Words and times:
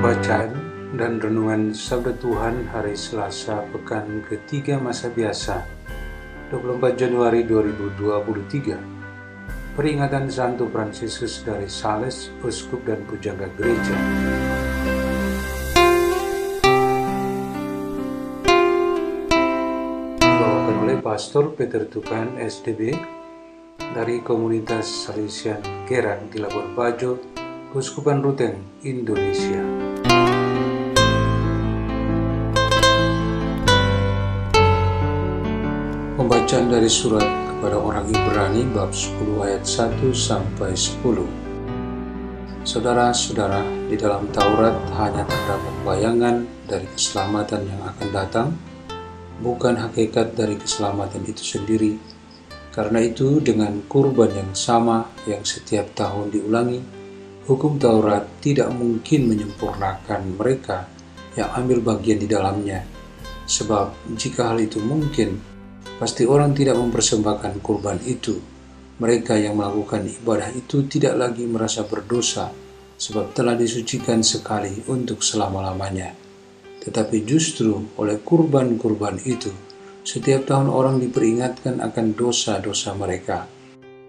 Bacaan 0.00 0.48
dan 0.96 1.20
Renungan 1.20 1.76
Sabda 1.76 2.16
Tuhan 2.24 2.72
hari 2.72 2.96
Selasa 2.96 3.60
Pekan 3.68 4.24
ketiga 4.24 4.80
Masa 4.80 5.12
Biasa 5.12 5.60
24 6.48 6.96
Januari 6.96 7.44
2023 7.44 9.76
Peringatan 9.76 10.32
Santo 10.32 10.72
Fransiskus 10.72 11.44
dari 11.44 11.68
Sales, 11.68 12.32
Uskup 12.40 12.80
dan 12.88 13.04
Pujangga 13.04 13.52
Gereja. 13.60 13.92
Dibawakan 20.16 20.76
oleh 20.80 20.96
Pastor 21.04 21.52
Peter 21.52 21.84
Tukan 21.84 22.40
SDB 22.40 22.96
dari 23.92 24.24
komunitas 24.24 24.88
Salesian 24.88 25.60
Kerang 25.84 26.32
di 26.32 26.40
Labuan 26.40 26.72
Bajo, 26.72 27.39
Uskupan 27.70 28.18
Ruteng, 28.18 28.82
Indonesia. 28.82 29.62
Pembacaan 36.18 36.66
dari 36.66 36.90
surat 36.90 37.22
kepada 37.22 37.78
orang 37.78 38.10
Ibrani 38.10 38.66
bab 38.74 38.90
10 38.90 39.22
ayat 39.46 39.62
1 39.62 40.10
sampai 40.10 40.74
10. 40.74 41.22
Saudara-saudara, 42.66 43.62
di 43.86 43.94
dalam 43.94 44.26
Taurat 44.34 44.74
hanya 44.98 45.22
terdapat 45.30 45.74
bayangan 45.86 46.42
dari 46.66 46.90
keselamatan 46.90 47.70
yang 47.70 47.82
akan 47.86 48.08
datang, 48.10 48.48
bukan 49.38 49.78
hakikat 49.78 50.34
dari 50.34 50.58
keselamatan 50.58 51.22
itu 51.22 51.46
sendiri. 51.46 51.94
Karena 52.74 52.98
itu, 52.98 53.38
dengan 53.38 53.78
kurban 53.86 54.34
yang 54.34 54.58
sama 54.58 55.06
yang 55.30 55.46
setiap 55.46 55.94
tahun 55.94 56.34
diulangi, 56.34 56.98
hukum 57.50 57.82
Taurat 57.82 58.38
tidak 58.38 58.70
mungkin 58.70 59.26
menyempurnakan 59.26 60.38
mereka 60.38 60.86
yang 61.34 61.50
ambil 61.58 61.82
bagian 61.82 62.22
di 62.22 62.30
dalamnya. 62.30 62.86
Sebab 63.50 64.14
jika 64.14 64.54
hal 64.54 64.62
itu 64.62 64.78
mungkin, 64.78 65.34
pasti 65.98 66.22
orang 66.22 66.54
tidak 66.54 66.78
mempersembahkan 66.78 67.58
kurban 67.58 67.98
itu. 68.06 68.38
Mereka 69.02 69.34
yang 69.34 69.58
melakukan 69.58 70.06
ibadah 70.06 70.54
itu 70.54 70.86
tidak 70.86 71.18
lagi 71.18 71.42
merasa 71.50 71.82
berdosa, 71.82 72.54
sebab 72.94 73.34
telah 73.34 73.58
disucikan 73.58 74.22
sekali 74.22 74.86
untuk 74.86 75.18
selama-lamanya. 75.18 76.14
Tetapi 76.86 77.26
justru 77.26 77.98
oleh 77.98 78.22
kurban-kurban 78.22 79.18
itu, 79.26 79.50
setiap 80.06 80.46
tahun 80.46 80.70
orang 80.70 81.02
diperingatkan 81.02 81.82
akan 81.82 82.06
dosa-dosa 82.14 82.94
mereka. 82.94 83.50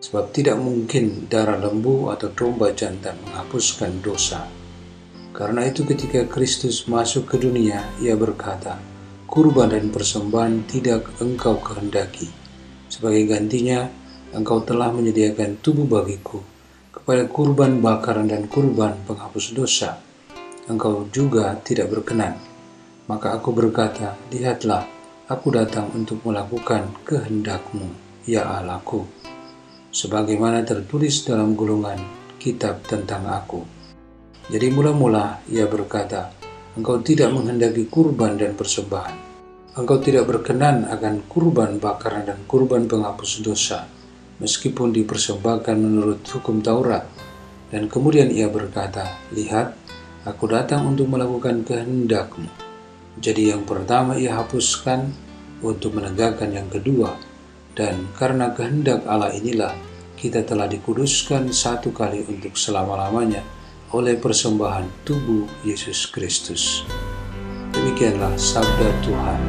Sebab 0.01 0.33
tidak 0.33 0.57
mungkin 0.57 1.29
darah 1.29 1.61
lembu 1.61 2.09
atau 2.09 2.33
domba 2.33 2.73
jantan 2.73 3.21
menghapuskan 3.21 4.01
dosa. 4.01 4.49
Karena 5.31 5.69
itu 5.69 5.85
ketika 5.85 6.25
Kristus 6.25 6.89
masuk 6.89 7.29
ke 7.29 7.37
dunia, 7.37 7.85
ia 8.01 8.17
berkata, 8.17 8.81
kurban 9.29 9.71
dan 9.71 9.93
persembahan 9.93 10.67
tidak 10.67 11.07
engkau 11.21 11.61
kehendaki. 11.61 12.27
Sebagai 12.91 13.29
gantinya, 13.29 13.87
engkau 14.35 14.59
telah 14.65 14.91
menyediakan 14.91 15.61
tubuh 15.63 15.87
bagiku 15.87 16.43
kepada 16.91 17.29
kurban 17.31 17.79
bakaran 17.79 18.27
dan 18.27 18.51
kurban 18.51 18.99
penghapus 19.07 19.55
dosa. 19.55 20.01
Engkau 20.67 21.07
juga 21.13 21.55
tidak 21.63 21.93
berkenan. 21.93 22.35
Maka 23.07 23.39
aku 23.39 23.55
berkata, 23.55 24.19
lihatlah, 24.33 24.83
aku 25.31 25.47
datang 25.55 25.93
untuk 25.95 26.19
melakukan 26.27 26.91
kehendakmu, 27.07 27.87
ya 28.27 28.43
Allahku. 28.47 29.20
Sebagaimana 29.91 30.63
tertulis 30.63 31.27
dalam 31.27 31.51
gulungan 31.51 31.99
kitab 32.39 32.79
tentang 32.87 33.27
aku. 33.27 33.59
Jadi 34.47 34.71
mula-mula 34.71 35.43
ia 35.51 35.67
berkata, 35.67 36.31
Engkau 36.79 37.03
tidak 37.03 37.35
menghendaki 37.35 37.91
kurban 37.91 38.39
dan 38.39 38.55
persembahan. 38.55 39.15
Engkau 39.75 39.99
tidak 39.99 40.31
berkenan 40.31 40.87
akan 40.87 41.27
kurban 41.27 41.75
bakaran 41.83 42.23
dan 42.23 42.39
kurban 42.47 42.87
penghapus 42.87 43.43
dosa, 43.43 43.83
meskipun 44.39 44.95
dipersembahkan 44.95 45.75
menurut 45.75 46.23
hukum 46.23 46.63
Taurat. 46.63 47.03
Dan 47.67 47.91
kemudian 47.91 48.31
ia 48.31 48.47
berkata, 48.47 49.19
Lihat, 49.35 49.75
aku 50.23 50.47
datang 50.47 50.87
untuk 50.87 51.11
melakukan 51.11 51.67
kehendakmu. 51.67 52.47
Jadi 53.19 53.51
yang 53.51 53.67
pertama 53.67 54.15
ia 54.15 54.39
hapuskan 54.39 55.11
untuk 55.59 55.99
menegakkan 55.99 56.55
yang 56.55 56.71
kedua. 56.71 57.30
Dan 57.81 58.13
karena 58.13 58.53
kehendak 58.53 59.09
Allah 59.09 59.33
inilah, 59.33 59.73
kita 60.13 60.45
telah 60.45 60.69
dikuduskan 60.69 61.49
satu 61.49 61.89
kali 61.89 62.21
untuk 62.29 62.53
selama-lamanya 62.53 63.41
oleh 63.97 64.21
persembahan 64.21 65.01
tubuh 65.01 65.49
Yesus 65.65 66.05
Kristus. 66.05 66.85
Demikianlah 67.73 68.37
sabda 68.37 68.89
Tuhan. 69.01 69.41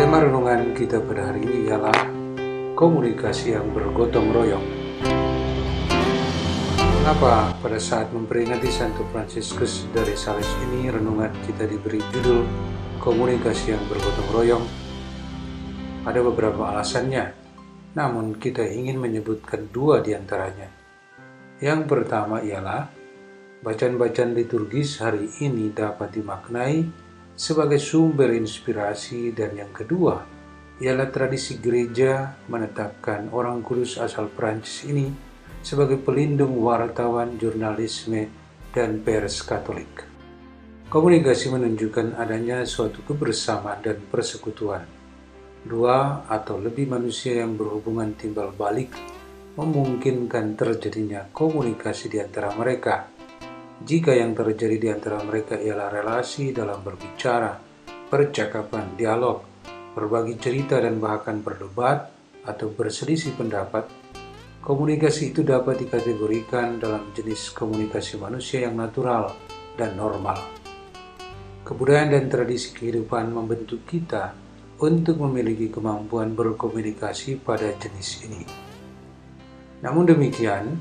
Tema 0.00 0.24
renungan 0.24 0.72
kita 0.72 1.04
pada 1.04 1.28
hari 1.36 1.44
ini 1.44 1.68
ialah 1.68 2.17
komunikasi 2.78 3.58
yang 3.58 3.74
bergotong 3.74 4.30
royong. 4.30 4.62
Mengapa 6.78 7.50
pada 7.58 7.74
saat 7.74 8.14
memperingati 8.14 8.70
Santo 8.70 9.02
Fransiskus 9.10 9.90
dari 9.90 10.14
Sales 10.14 10.46
ini 10.70 10.86
renungan 10.86 11.34
kita 11.42 11.66
diberi 11.66 11.98
judul 12.14 12.46
komunikasi 13.02 13.74
yang 13.74 13.82
bergotong 13.90 14.30
royong? 14.30 14.64
Ada 16.06 16.22
beberapa 16.22 16.70
alasannya, 16.70 17.34
namun 17.98 18.38
kita 18.38 18.62
ingin 18.62 19.02
menyebutkan 19.02 19.66
dua 19.74 19.98
di 19.98 20.14
antaranya. 20.14 20.70
Yang 21.58 21.82
pertama 21.90 22.46
ialah 22.46 22.86
bacaan-bacaan 23.66 24.38
liturgis 24.38 25.02
hari 25.02 25.26
ini 25.42 25.74
dapat 25.74 26.14
dimaknai 26.14 26.86
sebagai 27.34 27.82
sumber 27.82 28.30
inspirasi 28.38 29.34
dan 29.34 29.66
yang 29.66 29.74
kedua 29.74 30.37
ialah 30.78 31.10
tradisi 31.10 31.58
gereja 31.58 32.38
menetapkan 32.46 33.34
orang 33.34 33.66
kudus 33.66 33.98
asal 33.98 34.30
Prancis 34.30 34.86
ini 34.86 35.10
sebagai 35.58 35.98
pelindung 35.98 36.54
wartawan, 36.62 37.34
jurnalisme, 37.34 38.30
dan 38.70 39.02
pers 39.02 39.42
Katolik. 39.42 40.06
Komunikasi 40.88 41.50
menunjukkan 41.52 42.16
adanya 42.16 42.62
suatu 42.64 43.02
kebersamaan 43.04 43.82
dan 43.82 43.98
persekutuan. 44.08 44.86
Dua 45.66 46.24
atau 46.30 46.56
lebih 46.62 46.88
manusia 46.88 47.42
yang 47.42 47.58
berhubungan 47.58 48.14
timbal 48.14 48.54
balik 48.54 48.94
memungkinkan 49.58 50.54
terjadinya 50.54 51.26
komunikasi 51.34 52.06
di 52.06 52.22
antara 52.22 52.54
mereka. 52.54 53.10
Jika 53.82 54.14
yang 54.14 54.32
terjadi 54.32 54.76
di 54.78 54.88
antara 54.88 55.18
mereka 55.26 55.58
ialah 55.58 55.90
relasi 55.90 56.54
dalam 56.54 56.80
berbicara, 56.80 57.58
percakapan, 58.08 58.94
dialog, 58.94 59.47
berbagi 59.98 60.38
cerita 60.38 60.78
dan 60.78 61.02
bahkan 61.02 61.42
berdebat 61.42 62.14
atau 62.46 62.70
berselisih 62.70 63.34
pendapat, 63.34 63.90
komunikasi 64.62 65.34
itu 65.34 65.42
dapat 65.42 65.82
dikategorikan 65.82 66.78
dalam 66.78 67.10
jenis 67.18 67.50
komunikasi 67.50 68.14
manusia 68.22 68.70
yang 68.70 68.78
natural 68.78 69.34
dan 69.74 69.98
normal. 69.98 70.38
Kebudayaan 71.66 72.14
dan 72.14 72.24
tradisi 72.30 72.70
kehidupan 72.78 73.34
membentuk 73.34 73.82
kita 73.90 74.32
untuk 74.78 75.18
memiliki 75.18 75.66
kemampuan 75.66 76.32
berkomunikasi 76.38 77.42
pada 77.42 77.74
jenis 77.74 78.22
ini. 78.22 78.42
Namun 79.82 80.06
demikian, 80.06 80.78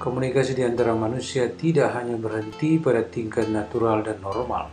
komunikasi 0.00 0.56
di 0.56 0.64
antara 0.64 0.96
manusia 0.96 1.52
tidak 1.52 1.92
hanya 2.00 2.16
berhenti 2.16 2.80
pada 2.80 3.04
tingkat 3.04 3.52
natural 3.52 4.00
dan 4.00 4.18
normal. 4.24 4.72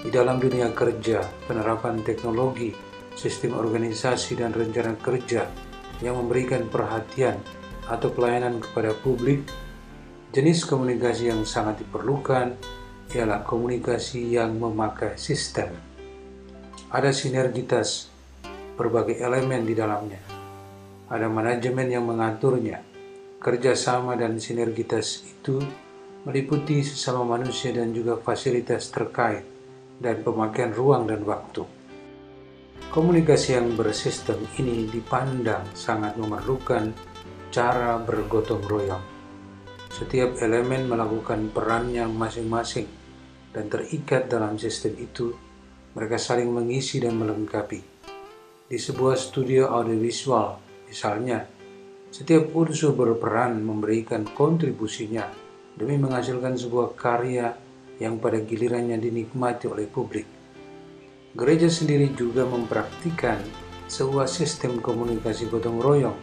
Di 0.00 0.08
dalam 0.08 0.40
dunia 0.40 0.72
kerja, 0.72 1.20
penerapan 1.44 2.00
teknologi, 2.00 2.89
sistem 3.14 3.58
organisasi 3.58 4.38
dan 4.38 4.54
rencana 4.54 4.94
kerja, 4.98 5.46
yang 6.00 6.16
memberikan 6.16 6.66
perhatian 6.68 7.36
atau 7.86 8.08
pelayanan 8.12 8.62
kepada 8.62 8.96
publik, 8.96 9.44
jenis 10.32 10.64
komunikasi 10.64 11.28
yang 11.28 11.42
sangat 11.44 11.82
diperlukan 11.84 12.56
ialah 13.10 13.42
komunikasi 13.42 14.38
yang 14.38 14.56
memakai 14.56 15.18
sistem. 15.18 15.74
Ada 16.90 17.10
sinergitas 17.10 18.10
berbagai 18.78 19.18
elemen 19.18 19.66
di 19.66 19.74
dalamnya. 19.74 20.22
Ada 21.10 21.26
manajemen 21.26 21.90
yang 21.90 22.06
mengaturnya. 22.06 22.82
Kerjasama 23.40 24.20
dan 24.20 24.36
sinergitas 24.36 25.24
itu 25.24 25.58
meliputi 26.28 26.84
sesama 26.84 27.24
manusia 27.24 27.72
dan 27.72 27.90
juga 27.90 28.20
fasilitas 28.20 28.92
terkait 28.92 29.42
dan 29.96 30.20
pemakaian 30.20 30.70
ruang 30.70 31.08
dan 31.08 31.24
waktu. 31.24 31.79
Komunikasi 32.90 33.54
yang 33.54 33.78
bersistem 33.78 34.42
ini 34.58 34.90
dipandang 34.90 35.62
sangat 35.78 36.18
memerlukan 36.18 36.90
cara 37.54 38.02
bergotong 38.02 38.66
royong. 38.66 39.04
Setiap 39.94 40.34
elemen 40.42 40.90
melakukan 40.90 41.54
perannya 41.54 42.10
masing-masing 42.10 42.90
dan 43.54 43.70
terikat 43.70 44.26
dalam 44.26 44.58
sistem 44.58 44.98
itu, 44.98 45.30
mereka 45.94 46.18
saling 46.18 46.50
mengisi 46.50 46.98
dan 46.98 47.14
melengkapi. 47.14 47.78
Di 48.66 48.74
sebuah 48.74 49.14
studio 49.14 49.70
audiovisual, 49.70 50.58
misalnya, 50.90 51.46
setiap 52.10 52.50
unsur 52.58 52.98
berperan 52.98 53.62
memberikan 53.62 54.26
kontribusinya 54.34 55.30
demi 55.78 55.94
menghasilkan 55.94 56.58
sebuah 56.58 56.98
karya 56.98 57.54
yang 58.02 58.18
pada 58.18 58.42
gilirannya 58.42 58.98
dinikmati 58.98 59.70
oleh 59.70 59.86
publik. 59.86 60.39
Gereja 61.30 61.70
sendiri 61.70 62.10
juga 62.18 62.42
mempraktikkan 62.42 63.38
sebuah 63.86 64.26
sistem 64.26 64.82
komunikasi 64.82 65.46
gotong 65.46 65.78
royong 65.78 66.18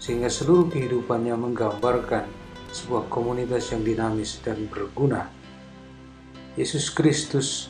sehingga 0.00 0.32
seluruh 0.32 0.72
kehidupannya 0.72 1.36
menggambarkan 1.36 2.24
sebuah 2.72 3.04
komunitas 3.12 3.68
yang 3.76 3.84
dinamis 3.84 4.40
dan 4.40 4.64
berguna. 4.72 5.28
Yesus 6.56 6.88
Kristus 6.88 7.68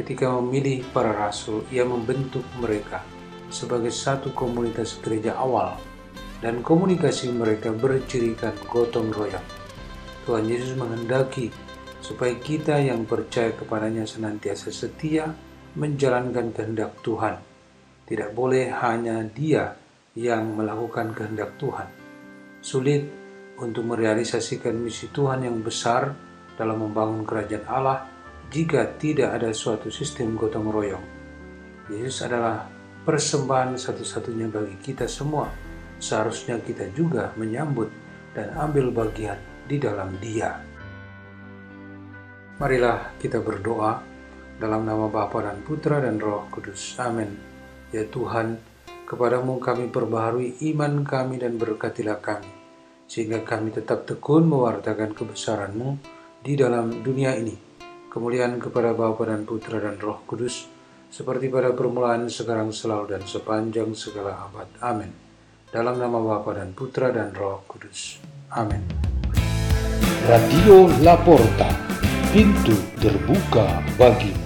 ketika 0.00 0.32
memilih 0.40 0.88
para 0.96 1.12
rasul, 1.12 1.68
ia 1.68 1.84
membentuk 1.84 2.44
mereka 2.56 3.04
sebagai 3.52 3.92
satu 3.92 4.32
komunitas 4.32 4.96
gereja 5.04 5.36
awal 5.36 5.76
dan 6.40 6.64
komunikasi 6.64 7.28
mereka 7.28 7.76
bercirikan 7.76 8.56
gotong 8.72 9.12
royong. 9.12 9.48
Tuhan 10.24 10.48
Yesus 10.48 10.80
menghendaki 10.80 11.52
supaya 12.00 12.32
kita 12.40 12.80
yang 12.80 13.04
percaya 13.04 13.52
kepadanya 13.52 14.08
senantiasa 14.08 14.72
setia 14.72 15.51
menjalankan 15.76 16.52
kehendak 16.52 17.00
Tuhan. 17.00 17.40
Tidak 18.04 18.30
boleh 18.36 18.68
hanya 18.68 19.24
dia 19.24 19.72
yang 20.12 20.52
melakukan 20.52 21.16
kehendak 21.16 21.56
Tuhan. 21.56 21.88
Sulit 22.60 23.08
untuk 23.56 23.88
merealisasikan 23.88 24.76
misi 24.76 25.08
Tuhan 25.08 25.48
yang 25.48 25.64
besar 25.64 26.12
dalam 26.58 26.84
membangun 26.84 27.24
kerajaan 27.24 27.66
Allah 27.68 27.98
jika 28.52 28.84
tidak 29.00 29.40
ada 29.40 29.50
suatu 29.56 29.88
sistem 29.88 30.36
gotong 30.36 30.68
royong. 30.68 31.06
Yesus 31.88 32.28
adalah 32.28 32.68
persembahan 33.02 33.80
satu-satunya 33.80 34.52
bagi 34.52 34.76
kita 34.78 35.08
semua. 35.08 35.48
Seharusnya 35.96 36.60
kita 36.60 36.92
juga 36.92 37.32
menyambut 37.38 37.88
dan 38.36 38.52
ambil 38.58 38.92
bagian 38.92 39.38
di 39.64 39.80
dalam 39.80 40.12
Dia. 40.20 40.52
Marilah 42.60 43.16
kita 43.16 43.40
berdoa 43.40 44.11
dalam 44.60 44.84
nama 44.84 45.06
Bapa 45.06 45.44
dan 45.44 45.62
Putra 45.62 46.02
dan 46.02 46.20
Roh 46.20 46.48
Kudus. 46.50 46.96
Amin. 46.98 47.32
Ya 47.92 48.08
Tuhan, 48.08 48.72
Kepadamu 49.12 49.60
kami 49.60 49.92
perbaharui 49.92 50.56
iman 50.72 51.04
kami 51.04 51.36
dan 51.36 51.60
berkatilah 51.60 52.16
kami, 52.24 52.48
sehingga 53.04 53.44
kami 53.44 53.68
tetap 53.68 54.08
tekun 54.08 54.48
mewartakan 54.48 55.12
kebesaran-Mu 55.12 56.00
di 56.40 56.56
dalam 56.56 57.04
dunia 57.04 57.36
ini. 57.36 57.52
Kemuliaan 58.08 58.56
kepada 58.56 58.96
Bapa 58.96 59.28
dan 59.28 59.44
Putra 59.44 59.84
dan 59.84 60.00
Roh 60.00 60.24
Kudus, 60.24 60.64
seperti 61.12 61.52
pada 61.52 61.76
permulaan, 61.76 62.32
sekarang, 62.32 62.72
selalu, 62.72 63.12
dan 63.12 63.28
sepanjang 63.28 63.92
segala 63.92 64.48
abad. 64.48 64.80
Amin. 64.80 65.12
Dalam 65.68 66.00
nama 66.00 66.16
Bapa 66.16 66.56
dan 66.56 66.72
Putra 66.72 67.12
dan 67.12 67.36
Roh 67.36 67.68
Kudus. 67.68 68.16
Amin. 68.56 68.80
Radio 70.24 70.88
Laporta, 71.04 71.68
pintu 72.32 72.80
terbuka 72.96 73.84
bagimu. 74.00 74.41